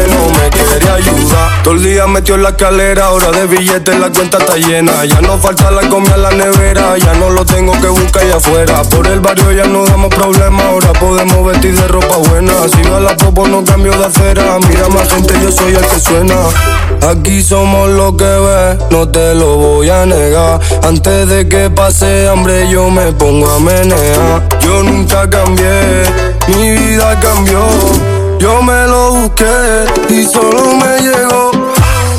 Todo 1.63 1.75
el 1.75 1.83
día 1.83 2.07
metió 2.07 2.35
en 2.35 2.43
la 2.43 2.49
escalera, 2.49 3.05
ahora 3.05 3.31
de 3.31 3.47
billetes 3.47 3.97
la 3.97 4.09
cuenta 4.09 4.37
está 4.37 4.57
llena. 4.57 5.05
Ya 5.05 5.21
no 5.21 5.37
falta 5.37 5.71
la 5.71 5.87
comida 5.87 6.15
en 6.15 6.21
la 6.23 6.31
nevera, 6.31 6.97
ya 6.97 7.13
no 7.13 7.29
lo 7.29 7.45
tengo 7.45 7.71
que 7.79 7.87
buscar 7.87 8.23
allá 8.23 8.35
afuera. 8.35 8.83
Por 8.83 9.07
el 9.07 9.21
barrio 9.21 9.49
ya 9.53 9.63
no 9.63 9.85
damos 9.85 10.13
problemas, 10.13 10.65
ahora 10.65 10.91
podemos 10.91 11.45
vestir 11.45 11.73
de 11.73 11.87
ropa 11.87 12.17
buena. 12.17 12.51
Si 12.67 12.81
va 12.89 12.99
la 12.99 13.15
popo 13.15 13.47
no 13.47 13.63
cambio 13.63 13.97
de 13.97 14.05
acera, 14.05 14.59
mira 14.67 14.89
más 14.89 15.07
gente, 15.07 15.33
yo 15.41 15.53
soy 15.53 15.73
el 15.73 15.87
que 15.87 15.99
suena. 16.01 16.35
Aquí 17.09 17.41
somos 17.41 17.89
lo 17.91 18.17
que 18.17 18.25
ves, 18.25 18.77
no 18.91 19.07
te 19.07 19.33
lo 19.33 19.55
voy 19.55 19.89
a 19.89 20.05
negar. 20.05 20.59
Antes 20.83 21.29
de 21.29 21.47
que 21.47 21.69
pase 21.69 22.27
hambre 22.27 22.67
yo 22.69 22.89
me 22.89 23.13
pongo 23.13 23.49
a 23.49 23.59
menear. 23.59 24.49
Yo 24.59 24.83
nunca 24.83 25.29
cambié, 25.29 26.03
mi 26.47 26.71
vida 26.71 27.17
cambió. 27.21 28.12
Yo 28.43 28.61
me 28.61 28.87
lo 28.87 29.13
busqué 29.13 29.85
y 30.09 30.25
solo 30.25 30.75
me 30.75 30.99
llegó. 30.99 31.51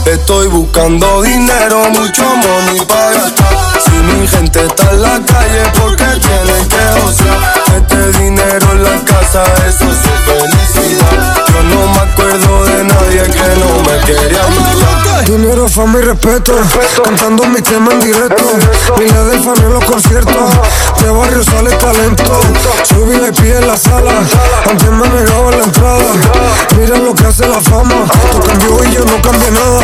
Estoy 0.07 0.47
buscando 0.47 1.21
dinero, 1.21 1.83
mucho 1.91 2.25
money 2.25 2.81
para 2.87 3.13
gastar. 3.13 3.64
Mi 4.07 4.27
gente 4.27 4.67
está 4.67 4.91
en 4.91 5.03
la 5.03 5.21
calle, 5.25 5.63
porque 5.81 6.05
tienen 6.05 6.69
que 6.69 7.01
josear. 7.01 7.55
Este 7.77 8.19
dinero 8.19 8.73
en 8.73 8.83
la 8.85 9.05
casa, 9.05 9.43
eso 9.69 9.85
es 9.91 9.97
su 9.97 10.13
felicidad. 10.25 11.45
Yo 11.49 11.63
no 11.63 11.87
me 11.89 11.99
acuerdo 11.99 12.65
de 12.65 12.85
nadie 12.85 13.23
que 13.23 13.61
no 13.61 13.69
me 13.83 13.99
quería 14.05 14.45
ayudar. 14.45 15.25
Dinero, 15.25 15.69
fama 15.69 15.99
y 16.01 16.03
respeto, 16.03 16.53
cantando 17.03 17.45
mi 17.47 17.61
tema 17.63 17.93
en 17.93 18.01
directo. 18.01 18.45
Miles 18.99 19.27
de 19.27 19.39
fans 19.41 19.61
en 19.61 19.73
los 19.73 19.85
conciertos, 19.85 20.51
de 21.01 21.11
barrio 21.11 21.43
sale 21.43 21.71
talento. 21.77 22.41
Soy 22.83 23.05
VIP 23.05 23.57
en 23.57 23.67
la 23.67 23.77
sala, 23.77 24.13
antes 24.69 24.91
me 24.91 25.09
negaba 25.09 25.51
la 25.51 25.65
entrada. 25.65 26.05
Mira 26.79 26.99
lo 26.99 27.15
que 27.15 27.27
hace 27.27 27.49
la 27.49 27.61
fama, 27.61 28.05
tú 28.33 28.41
cambió 28.41 28.85
y 28.85 28.93
yo 28.93 29.05
no 29.05 29.23
cambié 29.23 29.51
nada. 29.51 29.81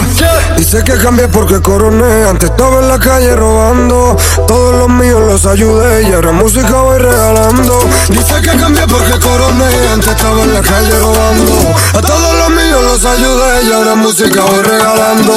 Dice 0.57 0.85
que 0.85 0.99
cambié 0.99 1.27
porque 1.29 1.61
coroné, 1.61 2.29
antes 2.29 2.51
estaba 2.51 2.81
en 2.81 2.89
la 2.89 2.99
calle 2.99 3.35
robando. 3.35 4.10
Todos 4.47 4.77
los 4.77 4.89
míos 4.89 5.21
los 5.27 5.47
ayudé 5.47 6.09
y 6.09 6.13
ahora 6.13 6.33
música 6.33 6.83
voy 6.83 6.99
regalando. 6.99 7.79
Dice 8.09 8.41
que 8.43 8.57
cambié 8.57 8.87
porque 8.87 9.19
coroné, 9.19 9.67
antes 9.93 10.09
estaba 10.09 10.43
en 10.43 10.55
la 10.55 10.61
calle 10.61 10.99
robando. 10.99 11.75
A 11.95 12.01
todos 12.01 12.35
los 12.39 12.51
míos 12.51 12.83
los 12.83 13.05
ayudé 13.05 13.65
y 13.65 13.73
ahora 13.73 13.95
música 13.95 14.43
voy 14.43 14.63
regalando. 14.63 15.35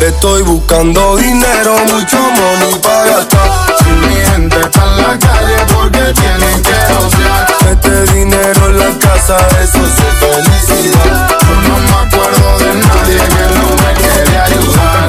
Estoy 0.00 0.42
buscando 0.42 1.16
dinero, 1.16 1.76
mucho 1.92 2.18
money 2.18 2.78
para 2.82 3.04
gastar. 3.04 3.50
Si 3.78 3.90
mi 3.90 4.16
gente 4.16 4.60
está 4.60 4.84
en 4.84 4.96
la 4.96 5.18
calle 5.18 5.56
porque 5.74 6.12
tienen 6.20 6.62
que 6.62 6.94
josear. 6.94 7.46
Este 7.70 8.12
dinero 8.14 8.66
en 8.68 8.78
la 8.78 8.98
casa, 8.98 9.36
eso 9.62 9.78
es 9.86 9.92
su 9.94 10.06
felicidad. 10.18 11.28
Yo 11.42 11.54
no 11.68 11.78
me 11.78 12.06
acuerdo 12.06 12.58
de 12.58 12.74
nadie 12.74 13.18
que 13.18 13.46
no 13.58 13.68
me 13.76 13.92
quiere 14.00 14.38
ayudar. 14.38 14.67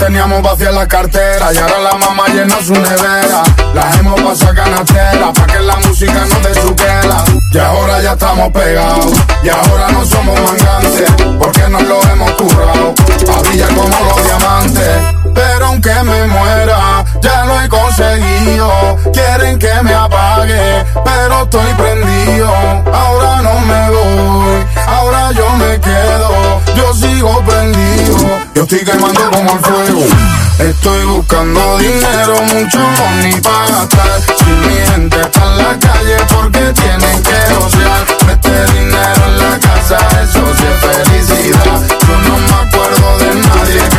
Teníamos 0.09 0.41
vacía 0.41 0.71
la 0.71 0.87
cartera 0.87 1.53
y 1.53 1.57
ahora 1.57 1.79
la 1.81 1.93
mamá 1.93 2.25
llena 2.29 2.59
su 2.63 2.73
nevera. 2.73 3.43
Las 3.75 3.99
hemos 3.99 4.19
pasado 4.19 4.55
canastera 4.55 5.31
pa' 5.31 5.45
que 5.45 5.59
la 5.59 5.75
música 5.75 6.25
no 6.25 6.35
te 6.37 6.59
suquela. 6.59 7.23
Y 7.53 7.57
ahora 7.59 8.01
ya 8.01 8.13
estamos 8.13 8.51
pegados 8.51 9.13
y 9.43 9.49
ahora 9.49 9.91
no 9.91 10.03
somos 10.03 10.35
mangantes 10.41 11.11
porque 11.37 11.69
nos 11.69 11.83
lo 11.83 12.01
hemos 12.11 12.31
currado. 12.31 12.95
A 12.97 13.75
como 13.75 14.05
los 14.05 14.23
diamantes. 14.25 15.18
Pero 15.59 15.71
aunque 15.71 15.93
me 16.05 16.25
muera, 16.25 17.03
ya 17.21 17.43
lo 17.43 17.61
he 17.61 17.67
conseguido. 17.67 18.71
Quieren 19.11 19.59
que 19.59 19.73
me 19.83 19.93
apague, 19.93 20.85
pero 21.03 21.43
estoy 21.43 21.73
prendido. 21.73 22.49
Ahora 22.93 23.41
no 23.41 23.59
me 23.59 23.89
voy, 23.89 24.65
ahora 24.87 25.33
yo 25.33 25.49
me 25.57 25.77
quedo. 25.81 26.61
Yo 26.77 26.93
sigo 26.93 27.43
prendido, 27.43 28.17
yo 28.55 28.63
estoy 28.63 28.85
quemando 28.85 29.29
como 29.31 29.51
el 29.51 29.59
fuego. 29.59 30.05
Estoy 30.59 31.05
buscando 31.07 31.77
dinero, 31.77 32.41
mucho 32.53 32.79
money 32.79 33.41
para 33.41 33.67
gastar. 33.67 34.21
Si 34.37 34.45
mi 34.45 34.75
gente 34.75 35.19
está 35.19 35.43
en 35.43 35.57
la 35.57 35.77
calle, 35.77 36.17
porque 36.33 36.71
tienen 36.71 37.23
que 37.23 37.53
josear. 37.53 38.05
Mete 38.27 38.65
dinero 38.71 39.25
en 39.25 39.37
la 39.39 39.59
casa, 39.59 39.97
eso 40.23 40.41
sí 40.55 40.63
es 40.63 40.79
felicidad. 40.79 41.81
Yo 42.07 42.17
no 42.29 42.37
me 42.37 42.67
acuerdo 42.67 43.17
de 43.17 43.35
nadie 43.35 43.89
que 43.89 43.98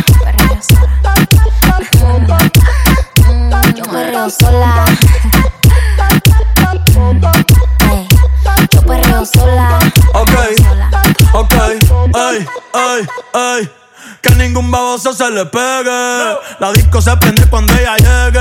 Yo 3.81 3.91
perreo 3.91 4.29
sola. 4.29 4.85
Ey, 7.89 8.07
Yo 8.71 8.81
perreo 8.83 9.25
sola. 9.25 9.79
Ok, 10.13 10.31
ok, 11.33 11.53
ay, 12.13 12.45
ay, 12.73 13.07
ay. 13.33 13.69
Que 14.21 14.35
ningún 14.35 14.69
baboso 14.69 15.13
se 15.13 15.31
le 15.31 15.45
pegue. 15.47 16.37
La 16.59 16.71
disco 16.73 17.01
se 17.01 17.17
prende 17.17 17.47
cuando 17.49 17.73
ella 17.73 17.95
llegue. 17.97 18.39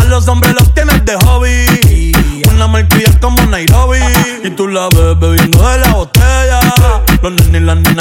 A 0.00 0.04
los 0.04 0.26
hombres 0.26 0.54
los 0.54 0.72
tienes 0.72 1.04
de 1.04 1.16
hobby. 1.26 2.12
Una 2.54 2.66
marquilla 2.66 3.12
como 3.20 3.42
Nairobi. 3.42 3.98
Y 4.42 4.48
tú 4.50 4.68
la 4.68 4.88
ves 4.88 5.18
bebiendo 5.18 5.68
de 5.68 5.78
la 5.80 5.92
botella. 5.92 6.60
Los 7.20 7.32
nenes 7.32 7.60
y 7.60 7.64
las 7.64 7.76
nenas 7.76 7.95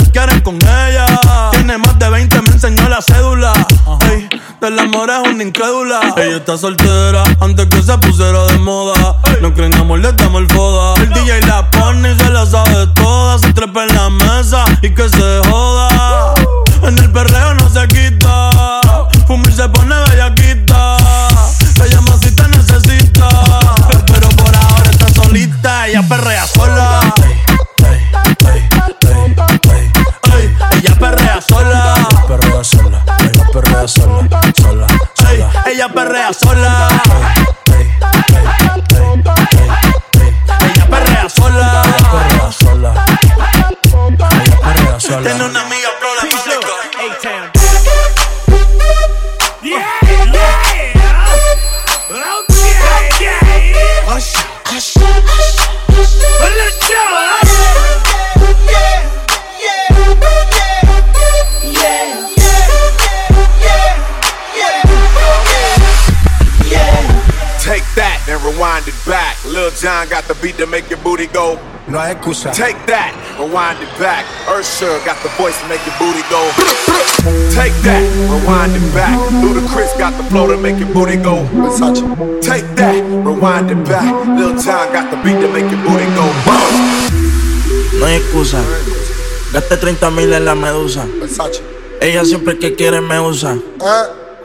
Del 4.65 4.79
amor 4.79 5.11
es 5.11 5.31
una 5.31 5.43
incrédula. 5.43 5.99
Ella 6.17 6.37
está 6.37 6.57
soltera 6.57 7.23
antes 7.39 7.67
que 7.67 7.83
se 7.83 7.95
pusiera 7.99 8.45
de 8.45 8.57
moda. 8.57 9.15
No 9.39 9.53
creen 9.53 9.75
amor, 9.75 9.99
le 9.99 10.11
damos 10.13 10.41
el 10.41 10.47
foda. 10.47 10.99
El 11.03 11.09
DJ 11.13 11.39
la 11.41 11.69
pone 11.69 12.11
y 12.11 12.17
se 12.17 12.31
la 12.31 12.47
sabe 12.47 12.87
toda. 12.95 13.37
Se 13.37 13.53
trepa 13.53 13.83
en 13.83 13.95
la 13.95 14.09
mesa 14.09 14.65
y 14.81 14.89
que 14.89 15.07
se 15.07 15.39
joda. 15.51 16.33
perreo 17.13 17.53
no 17.53 17.69
se 17.69 17.87
quita. 17.89 18.49
Fumir 19.27 19.53
se 19.53 19.69
pone 19.69 19.95
bellaquita. 20.09 20.97
Ella 21.85 22.01
más 22.01 22.19
si 22.21 22.31
te 22.31 22.47
necesita. 22.47 23.29
Pero 24.07 24.29
por 24.29 24.55
ahora 24.55 24.89
está 24.89 25.07
solita. 25.13 25.87
Ella 25.89 26.01
perrea 26.09 26.47
sola. 26.47 27.13
Ella 30.71 30.95
perrea 30.99 31.39
sola. 31.39 32.07
Perrea 32.27 32.63
sola, 32.63 33.03
ella 33.19 33.43
perrea 33.53 33.87
sola. 33.87 34.44
Ella 35.75 35.89
perrea 35.89 36.31
sola. 36.31 36.87
Ella 40.63 40.87
perrea 40.89 41.27
sola. 41.27 41.81
Perrea 42.11 42.51
sola. 42.53 43.05
Ella 43.21 44.57
perrea 44.61 44.99
sola. 45.01 45.21
Tiene 45.21 45.43
una 45.43 45.59
amiga 45.59 45.89
John 69.85 70.09
got 70.09 70.23
the 70.23 70.33
beat 70.41 70.57
to 70.57 70.65
make 70.65 70.89
your 70.89 70.97
booty 71.05 71.27
go. 71.27 71.59
No 71.87 71.99
hay 71.99 72.15
excusa. 72.15 72.49
Take 72.51 72.73
that, 72.87 73.13
rewind 73.37 73.77
it 73.77 73.99
back. 74.01 74.25
Ursula 74.49 74.97
got 75.05 75.21
the 75.21 75.29
voice 75.37 75.53
to 75.61 75.67
make 75.69 75.85
your 75.85 75.93
booty 76.01 76.25
go. 76.25 76.41
Take 77.53 77.69
that, 77.85 78.01
rewind 78.25 78.73
it 78.73 78.81
back. 78.97 79.13
Ludacris 79.45 79.93
got 79.99 80.17
the 80.17 80.23
flow 80.23 80.47
to 80.47 80.57
make 80.57 80.79
your 80.79 80.89
booty 80.89 81.17
go. 81.17 81.45
Versace. 81.53 82.01
Take 82.41 82.65
that, 82.81 82.97
rewind 83.05 83.69
it 83.69 83.77
back. 83.85 84.09
Lil 84.25 84.57
John 84.57 84.89
got 84.89 85.13
the 85.13 85.21
beat 85.21 85.37
to 85.37 85.53
make 85.53 85.69
your 85.69 85.77
booty 85.85 86.09
go. 86.17 86.25
No 88.01 88.07
hay 88.07 88.17
excusa. 88.17 88.57
Gaste 89.53 89.77
30 89.77 90.09
mil 90.09 90.33
en 90.33 90.45
la 90.45 90.55
medusa. 90.55 91.05
Ella 92.01 92.25
siempre 92.25 92.57
que 92.57 92.73
quiere 92.73 93.01
me 93.01 93.19
usa. 93.19 93.55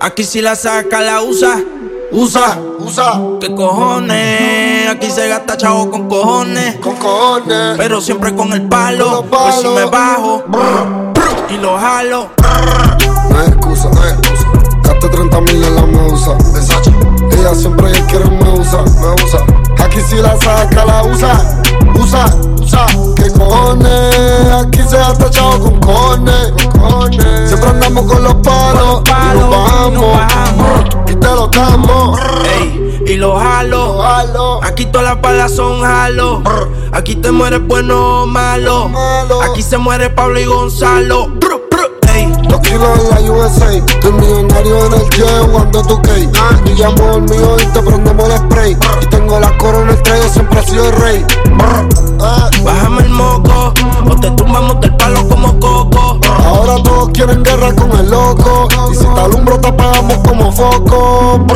Aquí 0.00 0.22
si 0.22 0.42
la 0.42 0.54
saca, 0.54 1.00
la 1.00 1.22
usa. 1.22 1.64
Usa, 2.12 2.58
usa. 2.80 3.20
¿Qué 3.40 3.54
cojones? 3.54 4.88
Aquí 4.90 5.08
se 5.10 5.28
gasta 5.28 5.56
chavo 5.56 5.90
con 5.90 6.08
cojones. 6.08 6.76
Con 6.76 6.96
cojones. 6.96 7.76
Pero 7.76 8.00
siempre 8.00 8.34
con 8.34 8.52
el 8.52 8.68
palo. 8.68 9.24
Pues 9.30 9.54
si 9.60 9.68
me 9.68 9.84
bajo 9.84 10.42
y 11.48 11.56
lo 11.58 11.78
jalo. 11.78 12.30
No 13.30 13.38
hay 13.38 13.46
excusa, 13.46 13.88
no 13.90 14.02
hay 14.02 14.10
excusa. 14.10 14.48
Gaste 14.82 15.08
30 15.08 15.40
mil 15.40 15.62
en 15.62 15.74
la 15.76 15.82
medusa. 15.82 16.36
Ella 17.32 17.54
siempre 17.54 17.92
que 17.92 18.04
quiere 18.06 18.24
me 18.28 18.50
usa, 18.58 18.82
me 18.82 19.24
usa. 19.24 19.84
Aquí 19.84 20.00
si 20.00 20.16
la 20.16 20.36
saca, 20.38 20.84
la 20.84 21.04
usa. 21.04 21.60
Usa, 21.96 22.24
usa. 22.60 22.86
¿Qué 23.14 23.30
cojones? 23.30 24.52
Aquí 24.52 24.80
se 24.88 24.96
gasta 24.96 25.30
chavo 25.30 25.60
con 25.60 25.80
cojones. 25.80 26.52
Con 26.52 26.80
cojones. 26.80 27.48
Siempre 27.48 27.70
andamos 27.70 28.12
con 28.12 28.24
los 28.24 28.34
palos. 28.34 29.02
y 29.06 29.90
nos 29.92 30.12
bajamos. 30.12 30.99
Y 30.99 30.99
te 31.16 31.26
lo 31.26 31.46
damos. 31.48 32.18
Ey, 32.58 33.02
y 33.06 33.16
lo 33.16 33.36
jalo. 33.36 34.60
Aquí 34.62 34.86
todas 34.86 35.14
las 35.14 35.22
balas 35.22 35.54
son 35.54 35.82
jalo. 35.82 36.42
Aquí 36.92 37.16
te 37.16 37.30
mueres 37.30 37.66
bueno 37.66 38.22
o 38.22 38.26
malo. 38.26 38.90
Aquí 39.42 39.62
se 39.62 39.78
muere 39.78 40.10
Pablo 40.10 40.40
y 40.40 40.44
Gonzalo. 40.44 41.30
Kilos 42.70 42.98
en 42.98 43.26
la 43.26 43.32
USA. 43.32 43.70
Millonario 44.12 44.86
en 44.86 44.92
el 44.92 45.10
jet 45.10 45.50
jugando 45.50 45.82
tu 45.82 46.02
cake. 46.02 46.30
Y 46.66 46.70
llamo 46.74 47.16
el 47.16 47.22
mío 47.22 47.56
y 47.60 47.66
te 47.66 47.80
prendemos 47.80 48.28
el 48.28 48.36
spray. 48.38 48.76
Y 49.02 49.06
tengo 49.06 49.40
la 49.40 49.56
corona 49.58 49.92
estrella, 49.92 50.28
siempre 50.28 50.60
he 50.60 50.66
sido 50.66 50.88
el 50.88 50.92
rey. 51.00 51.26
Bájame 52.64 53.02
el 53.02 53.10
moco. 53.10 53.72
O 54.08 54.16
te 54.16 54.30
tumbamos 54.32 54.80
del 54.80 54.96
palo 54.96 55.28
como 55.28 55.58
coco. 55.60 56.20
Ahora 56.44 56.82
todos 56.82 57.10
quieren 57.10 57.42
guerra 57.42 57.74
con 57.74 57.90
el 57.98 58.10
loco. 58.10 58.68
Y 58.90 58.94
si 58.94 59.04
te 59.04 59.20
alumbro, 59.20 59.60
te 59.60 59.68
apagamos 59.68 60.18
como 60.26 60.52
foco. 60.52 61.46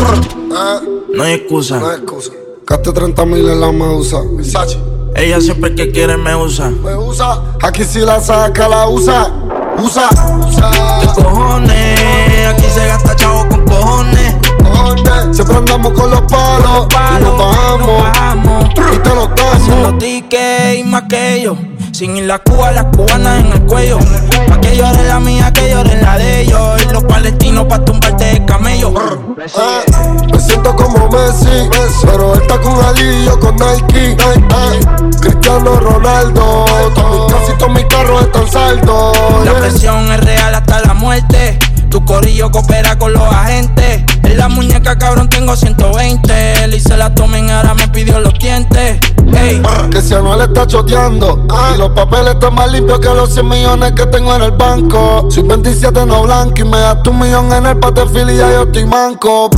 No 1.14 1.22
hay 1.22 1.34
excusa. 1.34 1.78
No 1.78 1.88
hay 1.88 1.96
excusa. 1.96 2.32
Gaste 2.66 2.92
30 2.92 3.24
mil 3.26 3.48
en 3.48 3.60
la 3.60 3.72
medusa. 3.72 4.22
Ella 5.16 5.40
siempre 5.40 5.74
que 5.74 5.92
quiere 5.92 6.16
me 6.16 6.34
usa. 6.34 6.70
Me 6.70 6.96
usa. 6.96 7.40
Aquí 7.62 7.84
si 7.84 8.00
la 8.00 8.20
saca, 8.20 8.68
la 8.68 8.88
usa. 8.88 9.32
Usa, 9.78 10.08
¿Qué 10.10 10.48
usa. 10.48 10.70
cojones? 11.14 12.46
Aquí 12.48 12.64
se 12.74 12.86
gasta 12.86 13.16
chavo 13.16 13.48
con 13.48 13.64
cojones. 13.66 14.34
Cojones. 14.62 15.36
Siempre 15.36 15.56
andamos 15.56 15.92
con 15.92 16.10
los 16.10 16.20
palos. 16.22 16.86
Y 17.18 17.22
nos 17.22 17.38
bajamos. 17.38 18.64
Y 18.70 18.98
te 18.98 19.08
lo 19.14 19.24
Haciendo 19.52 19.82
damos. 19.84 19.98
tickets 19.98 20.78
y 20.78 20.84
más 20.84 21.02
que 21.08 21.34
ellos. 21.34 21.56
Sin 21.92 22.16
ir 22.16 22.24
la 22.24 22.38
Cuba, 22.40 22.72
las 22.72 22.86
cubanas 22.96 23.40
en 23.40 23.52
el 23.52 23.62
cuello. 23.66 23.98
Pa' 24.48 24.60
que 24.60 24.76
llore 24.76 25.04
la 25.06 25.20
mía, 25.20 25.52
que 25.52 25.70
llore 25.70 26.00
la 26.02 26.18
de 26.18 26.40
ellos. 26.42 26.82
Y 26.82 26.92
los 26.92 27.04
palestinos 27.04 27.66
pa' 27.66 27.84
tumbarte 27.84 28.24
de 28.24 28.44
camello. 28.44 28.92
Eh, 29.38 29.84
me 30.32 30.40
siento 30.40 30.74
como 30.74 31.08
Messi, 31.08 31.68
pero 32.02 32.34
él 32.34 32.42
está 32.42 32.60
con 32.60 32.84
Ali 32.84 33.02
y 33.02 33.24
yo 33.26 33.38
con 33.38 33.54
Nike. 33.56 34.16
Eh, 34.18 34.80
Cristiano 35.20 35.78
Ronaldo, 35.78 36.64
todos 37.88 38.04
mis 38.04 38.22
carros 38.22 38.22
están 38.22 38.50
saldos. 38.50 39.44
La 39.44 39.54
presión 39.54 40.12
es 40.12 40.20
real 40.20 40.54
hasta 40.54 40.80
la 40.80 40.94
muerte. 40.94 41.58
Tu 41.90 42.04
corillo 42.04 42.50
coopera 42.50 42.98
con 42.98 43.12
los 43.12 43.22
agentes. 43.22 44.02
En 44.24 44.38
la 44.38 44.48
muñeca, 44.48 44.96
cabrón, 44.98 45.28
tengo 45.28 45.54
120. 45.54 46.66
Le 46.68 46.76
hice 46.76 46.96
la 46.96 47.14
tomen, 47.14 47.50
ahora 47.50 47.74
me 47.74 47.88
pidió 47.88 48.18
los 48.20 48.34
dientes. 48.38 48.98
Ey, 49.36 49.62
Que 49.90 50.00
si 50.00 50.14
Anuel 50.14 50.42
está 50.42 50.66
choteando 50.66 51.46
Y 51.74 51.78
los 51.78 51.90
papeles 51.90 52.34
están 52.34 52.54
más 52.54 52.70
limpios 52.70 53.00
que 53.00 53.08
los 53.08 53.32
100 53.32 53.48
millones 53.48 53.92
que 53.92 54.06
tengo 54.06 54.34
en 54.36 54.42
el 54.42 54.50
banco 54.52 55.26
Soy 55.30 55.42
27 55.42 56.06
no 56.06 56.22
blanco 56.22 56.54
y 56.60 56.64
me 56.64 56.78
das 56.78 56.98
un 57.08 57.18
millón 57.18 57.52
en 57.52 57.66
el 57.66 57.76
patefil 57.78 58.30
y 58.30 58.36
ya 58.36 58.52
yo 58.52 58.62
estoy 58.64 58.84
manco 58.84 59.50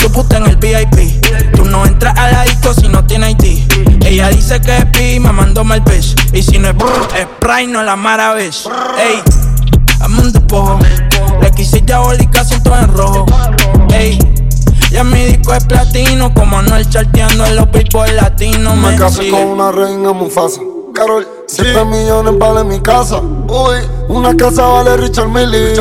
tu 0.00 0.10
puta 0.10 0.38
en 0.38 0.46
el 0.46 0.56
VIP. 0.56 1.54
Tú 1.54 1.64
no 1.64 1.84
entras 1.84 2.16
a 2.18 2.30
la 2.30 2.42
disco 2.44 2.72
si 2.72 2.88
no 2.88 3.04
tienes 3.04 3.32
ID. 3.32 3.69
Ella 4.10 4.28
dice 4.30 4.60
que 4.60 4.76
es 4.76 4.84
pi, 4.86 5.20
me 5.20 5.32
mandó 5.32 5.62
mal 5.64 5.80
bitch. 5.82 6.16
Y 6.32 6.42
si 6.42 6.58
no 6.58 6.68
es 6.68 6.76
brr, 6.76 7.08
es 7.16 7.22
Sprite, 7.36 7.68
no 7.68 7.82
la 7.82 7.94
maravilla. 7.94 8.50
Ey, 8.98 9.22
dame 10.00 10.20
un 10.20 10.32
despojo. 10.32 10.78
Le 11.40 11.50
quise 11.52 11.80
diabólica, 11.80 12.44
siento 12.44 12.76
en 12.76 12.88
rojo. 12.92 13.26
Ey, 13.92 14.18
ya 14.90 15.04
mi 15.04 15.24
disco 15.26 15.54
es 15.54 15.64
platino. 15.64 16.34
Como 16.34 16.58
Anuel 16.58 16.88
charteando 16.88 17.46
en 17.46 17.54
los 17.56 17.70
billboard 17.70 18.12
latinos. 18.14 18.76
Me 18.76 18.90
Me 18.90 18.96
casé 18.96 19.22
sigue. 19.22 19.30
con 19.30 19.42
una 19.42 19.70
reina 19.70 20.12
Mufasa 20.12 20.60
Carol, 20.92 21.26
7 21.46 21.84
millones 21.84 22.36
vale 22.36 22.64
mi 22.64 22.80
casa 22.80 23.20
Uy, 23.20 23.76
una 24.08 24.36
casa 24.36 24.66
vale 24.66 24.96
Richard 24.96 25.28
Millie 25.28 25.72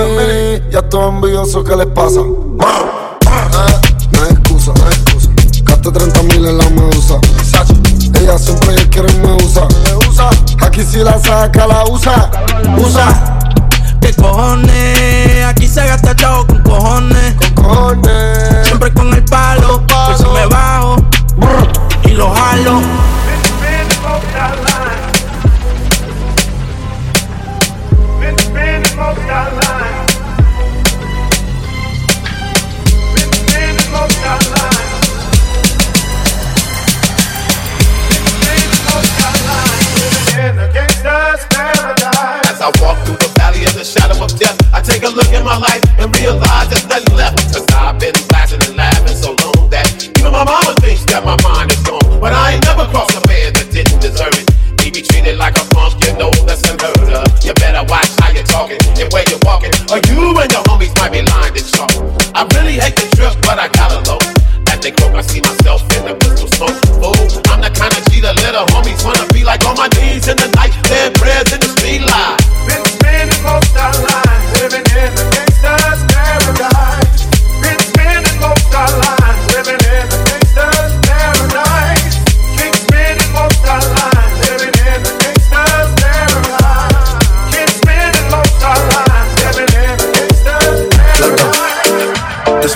Ya 0.72 0.80
estoy 0.80 1.10
envidioso, 1.10 1.64
¿qué 1.64 1.76
les 1.76 1.88
pasa? 1.88 2.20
Eh, 2.20 2.26
no 4.12 4.22
hay 4.24 4.30
excusa, 4.30 4.72
no 4.78 4.86
hay 4.86 4.94
excusa 4.94 5.30
Gaste 5.64 5.92
30 5.92 6.24
mil 6.24 6.46
en 6.46 6.58
la 6.60 6.70
medusa 6.70 7.20
Ella 8.70 8.78
siempre 8.78 8.84
que 8.84 8.90
quiere 8.90 9.14
me 9.20 9.34
usa 9.44 9.68
Me 9.86 10.08
usa 10.08 10.30
Aquí 10.62 10.84
si 10.84 10.98
la 10.98 11.20
saca, 11.20 11.68
la 11.68 11.84
usa 11.86 12.30
Usa 12.78 13.40
¿Qué 14.02 14.14
cojones? 14.14 15.46
Aquí 15.46 15.68
se 15.68 15.86
gasta 15.86 16.16
chavo 16.16 16.48
con 16.48 16.64
cojones. 16.64 17.36
Con 17.36 17.54
cojones. 17.64 18.39
Life 45.60 45.99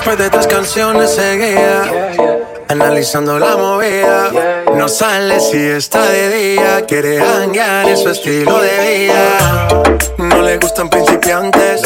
Después 0.04 0.18
de 0.18 0.28
tres 0.28 0.46
canciones 0.46 1.14
seguía 1.14 2.12
Analizando 2.68 3.38
la 3.38 3.56
movida. 3.56 4.30
No 4.76 4.86
sale 4.86 5.40
si 5.40 5.56
está 5.56 6.02
de 6.10 6.28
día 6.28 6.84
Quiere 6.86 7.22
hanguear 7.22 7.88
en 7.88 7.96
su 7.96 8.10
estilo 8.10 8.60
de 8.60 9.06
vida. 9.08 9.82
No 10.18 10.42
le 10.42 10.58
gustan 10.58 10.90
principiantes 10.90 11.80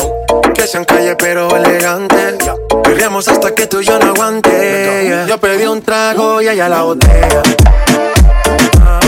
Que 0.52 0.66
sean 0.66 0.84
calle 0.84 1.14
pero 1.14 1.54
elegantes. 1.54 2.38
Perriamos 2.82 3.28
hasta 3.28 3.54
que 3.54 3.68
tú 3.68 3.82
y 3.82 3.84
yo 3.84 4.00
no 4.00 4.06
aguante. 4.06 5.24
Yo 5.28 5.38
pedí 5.38 5.66
un 5.66 5.80
trago 5.80 6.42
y 6.42 6.48
ella 6.48 6.68
la 6.68 6.82
botella 6.82 7.42
Ah, 8.80 8.98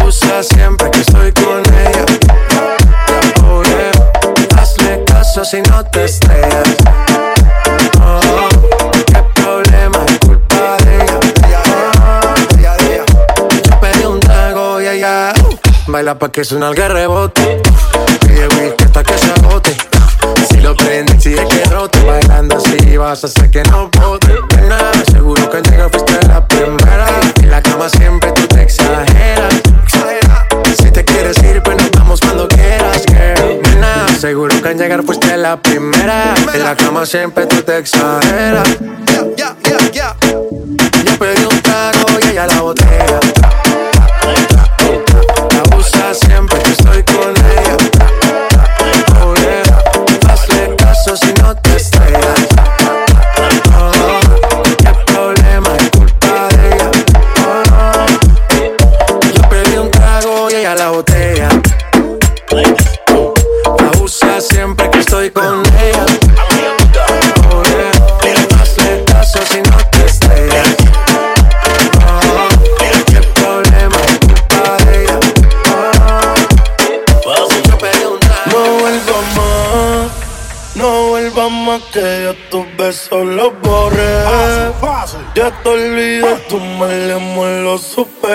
Abusa 0.00 0.42
siempre 0.42 0.90
que 0.90 1.00
estoy 1.02 1.30
con 1.32 1.60
ella. 1.60 2.06
Oh 3.46 3.62
Hazle 4.56 5.04
caso 5.04 5.44
si 5.44 5.60
no 5.60 5.84
te 5.84 6.04
estrellas 6.06 7.23
baila 15.94 16.18
pa' 16.18 16.28
que 16.28 16.44
suena 16.44 16.68
el 16.70 16.76
rebote. 16.76 17.62
Pide 18.26 18.48
whisky 18.48 18.84
hasta 18.84 19.02
que 19.04 19.16
se 19.16 19.30
agote. 19.30 19.76
Si 20.50 20.60
lo 20.60 20.74
prende, 20.74 21.18
sigue 21.20 21.46
que 21.48 21.64
rote. 21.70 22.02
Bailando 22.04 22.56
así 22.56 22.96
vas 22.96 23.22
a 23.22 23.28
hacer 23.28 23.48
que 23.50 23.62
no 23.70 23.90
bote. 24.00 24.34
Nena, 24.56 24.92
seguro 25.12 25.48
que 25.48 25.56
al 25.58 25.62
llegar 25.62 25.90
fuiste 25.90 26.18
la 26.26 26.46
primera. 26.46 27.06
En 27.40 27.50
la 27.50 27.62
cama 27.62 27.88
siempre 27.88 28.32
tú 28.32 28.46
te 28.48 28.62
exageras. 28.62 29.54
Si 30.76 30.90
te 30.90 31.04
quieres 31.04 31.40
ir, 31.44 31.62
pues 31.62 31.76
nos 31.76 31.90
vamos 31.92 32.20
cuando 32.20 32.48
quieras, 32.48 33.04
girl. 33.06 33.62
Nena, 33.62 34.08
seguro 34.18 34.60
que 34.60 34.68
al 34.68 34.76
llegar 34.76 35.04
fuiste 35.04 35.36
la 35.36 35.56
primera. 35.56 36.33
En 36.54 36.62
la 36.62 36.76
cama 36.76 37.04
siempre 37.04 37.46
tú 37.46 37.60
te 37.62 37.78
exageras. 37.78 38.78
Besos 82.84 83.24
los 83.24 83.52
borré. 83.62 84.14
Ya 85.34 85.50
te 85.62 85.68
olvidé, 85.68 86.34
tu 86.48 86.58
mal 86.78 87.12
amor 87.12 87.48
lo 87.64 87.78
superé. 87.78 88.33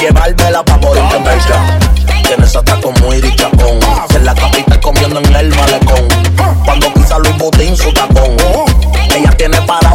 Llevármela 0.00 0.64
pa' 0.64 0.76
morirte 0.78 1.16
en 1.16 1.24
bella 1.24 1.78
Tiene 2.24 2.44
ese 2.44 2.58
atraco 2.58 2.92
muy 3.02 3.20
richacón 3.20 3.78
En 4.14 4.24
la 4.24 4.34
capital 4.34 4.80
comiendo 4.80 5.20
en 5.20 5.34
el 5.34 5.54
malecón. 5.54 6.08
Cuando 6.64 6.92
pisa 6.94 7.18
Luis 7.18 7.36
Butín 7.36 7.76
su 7.76 7.92
tacón. 7.92 8.36
Ella 9.14 9.30
tiene 9.36 9.60
parado 9.62 9.87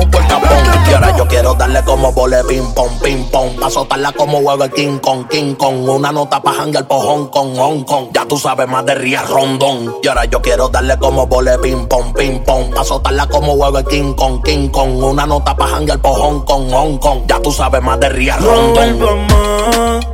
Y 0.89 0.93
ahora 0.93 1.15
yo 1.17 1.27
quiero 1.27 1.53
darle 1.53 1.81
como 1.83 2.11
vole 2.11 2.43
ping 2.43 2.73
pong, 2.73 2.99
ping 3.01 3.23
pong. 3.31 3.59
Pa' 3.59 3.69
soltarla 3.69 4.11
como 4.11 4.39
huevo 4.39 4.63
el 4.63 4.71
King 4.71 4.99
Kong, 4.99 5.27
King 5.29 5.55
Kong. 5.55 5.87
Una 5.89 6.11
nota 6.11 6.41
pa' 6.41 6.53
janguear 6.53 6.87
por 6.87 7.01
Hong 7.01 7.27
Kong, 7.27 7.55
Hong 7.57 7.83
Kong. 7.83 8.07
Ya 8.13 8.25
tú 8.25 8.37
sabes 8.37 8.67
más 8.67 8.85
de 8.85 8.95
Ría 8.95 9.21
Rondón. 9.23 9.95
Y 10.03 10.07
ahora 10.07 10.25
yo 10.25 10.41
quiero 10.41 10.69
darle 10.69 10.97
como 10.99 11.25
vole 11.27 11.57
ping 11.59 11.85
pong, 11.87 12.13
ping 12.13 12.39
pong. 12.45 12.73
Pa' 12.73 12.83
soltarla 12.83 13.27
como 13.27 13.53
huevo 13.53 13.77
el 13.79 13.85
King 13.85 14.13
Kong, 14.13 14.41
King 14.43 14.69
Kong. 14.69 15.03
Una 15.03 15.25
nota 15.25 15.55
pa' 15.55 15.67
janguear 15.67 15.99
por 15.99 16.15
Hong 16.15 16.41
Kong, 16.45 16.71
Hong 16.71 16.97
Kong. 16.97 17.19
Ya 17.27 17.39
tú 17.39 17.51
sabes 17.51 17.81
más 17.81 17.99
de 17.99 18.09
Ría 18.09 18.37
No 18.37 18.47
Rondón. 18.47 18.73
vuelvas 18.99 19.31
más, 19.31 20.07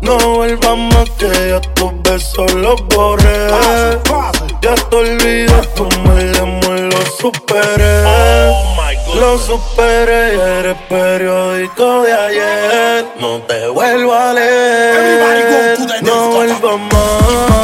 no 0.00 0.16
vuelvas 0.36 0.78
más 0.78 1.10
que 1.18 1.48
yo 1.50 1.60
tus 1.74 1.92
besos 2.02 2.52
los 2.54 2.80
borré. 2.88 3.48
Ya 4.62 4.74
te 4.74 4.96
olvidé, 4.96 5.46
tu 5.76 5.84
amor 5.84 6.78
lo 6.80 7.06
superé. 7.20 8.75
Lo 9.14 9.38
superé, 9.38 10.34
eres 10.58 10.76
periódico 10.88 12.02
de 12.02 12.12
ayer. 12.12 13.06
No 13.18 13.40
te 13.42 13.68
vuelvo 13.68 14.14
a 14.14 14.32
leer. 14.32 15.78
No 16.02 16.30
vuelvas 16.30 16.80
Everybody 16.90 17.55